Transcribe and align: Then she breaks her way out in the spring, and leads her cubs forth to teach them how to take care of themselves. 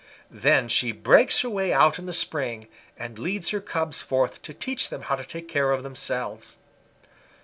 Then 0.31 0.67
she 0.67 0.91
breaks 0.91 1.41
her 1.41 1.49
way 1.51 1.71
out 1.71 1.99
in 1.99 2.07
the 2.07 2.11
spring, 2.11 2.67
and 2.97 3.19
leads 3.19 3.49
her 3.51 3.61
cubs 3.61 4.01
forth 4.01 4.41
to 4.41 4.51
teach 4.51 4.89
them 4.89 5.03
how 5.03 5.15
to 5.15 5.23
take 5.23 5.47
care 5.47 5.71
of 5.71 5.83
themselves. 5.83 6.57